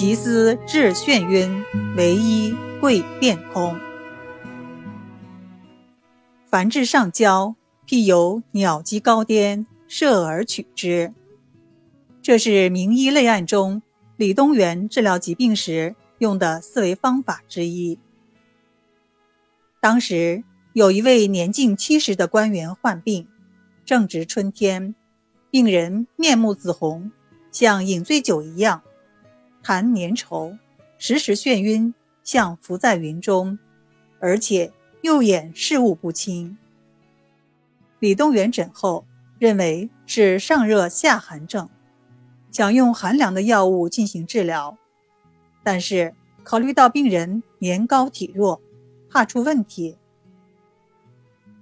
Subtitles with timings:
[0.00, 1.62] 其思治眩晕，
[1.94, 3.78] 唯一贵变通。
[6.46, 7.54] 凡至上焦，
[7.86, 11.12] 譬有鸟击高巅，射而取之。
[12.22, 13.82] 这是名医类案中
[14.16, 17.98] 李东垣治疗疾病时用的思维方法之一。
[19.80, 20.42] 当时
[20.72, 23.28] 有一位年近七十的官员患病，
[23.84, 24.94] 正值春天，
[25.50, 27.12] 病人面目紫红，
[27.52, 28.80] 像饮醉酒一样，
[29.62, 30.58] 痰粘稠，
[30.98, 33.58] 时时眩晕，像浮在云中，
[34.18, 36.56] 而且右眼视物不清。
[37.98, 39.06] 李东垣诊后
[39.38, 41.68] 认为是上热下寒症。
[42.50, 44.76] 想用寒凉的药物进行治疗，
[45.62, 48.60] 但是考虑到病人年高体弱，
[49.08, 49.96] 怕出问题，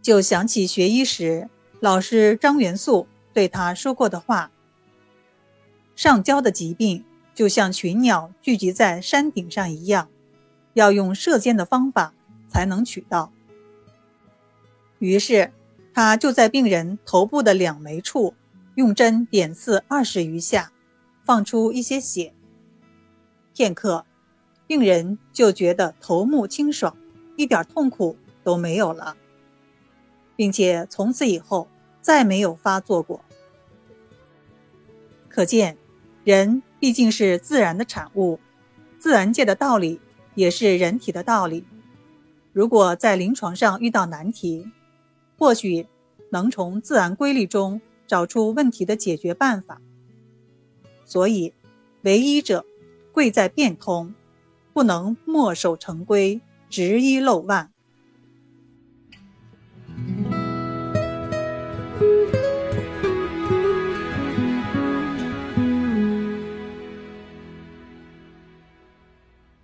[0.00, 4.50] 就想起学医时老师张元素对他说过的话
[5.94, 7.04] ：“上焦的疾病
[7.38, 10.08] 就像群鸟聚集在山顶上一样，
[10.74, 12.12] 要用射箭的方法
[12.48, 13.32] 才能取到。”
[14.98, 15.52] 于是
[15.94, 18.34] 他就在病人头部的两眉处
[18.74, 20.72] 用针点刺二十余下。
[21.24, 22.34] 放出一些血，
[23.54, 24.04] 片刻，
[24.66, 26.96] 病人就觉得头目清爽，
[27.36, 29.16] 一点痛苦都没有了，
[30.34, 31.68] 并且从此以后
[32.00, 33.22] 再没有发作过。
[35.28, 35.76] 可见，
[36.24, 38.38] 人毕竟是自然的产物，
[38.98, 40.00] 自然界的道理
[40.34, 41.64] 也是人体的道理。
[42.52, 44.70] 如果在临床上遇到难题，
[45.36, 45.86] 或许
[46.30, 49.80] 能从自然规律中找出问题的解决办法。
[51.04, 51.54] 所以，
[52.02, 52.64] 为医者，
[53.12, 54.14] 贵在变通，
[54.72, 57.72] 不能墨守成规、执一漏万。